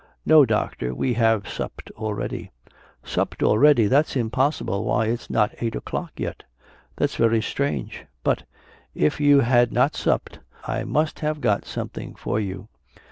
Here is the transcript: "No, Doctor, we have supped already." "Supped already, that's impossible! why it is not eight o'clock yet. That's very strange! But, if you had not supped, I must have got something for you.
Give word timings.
"No, 0.25 0.45
Doctor, 0.45 0.95
we 0.95 1.13
have 1.13 1.47
supped 1.47 1.91
already." 1.91 2.49
"Supped 3.03 3.43
already, 3.43 3.85
that's 3.85 4.15
impossible! 4.15 4.83
why 4.83 5.05
it 5.05 5.09
is 5.21 5.29
not 5.29 5.53
eight 5.61 5.75
o'clock 5.75 6.13
yet. 6.17 6.41
That's 6.95 7.15
very 7.17 7.39
strange! 7.39 8.07
But, 8.23 8.41
if 8.95 9.19
you 9.19 9.41
had 9.41 9.71
not 9.71 9.95
supped, 9.95 10.39
I 10.65 10.85
must 10.85 11.19
have 11.19 11.39
got 11.39 11.65
something 11.65 12.15
for 12.15 12.39
you. 12.39 12.67